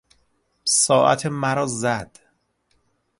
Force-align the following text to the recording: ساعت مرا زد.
ساعت 0.65 1.25
مرا 1.25 1.65
زد. 1.65 2.19